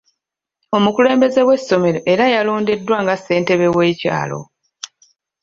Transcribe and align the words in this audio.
Omukulembeze 0.77 1.41
w'essomero 1.47 1.99
era 2.13 2.25
yalondeddwa 2.33 2.97
nga 3.03 3.15
ssentebe 3.17 3.67
w'ekyalo. 3.75 4.39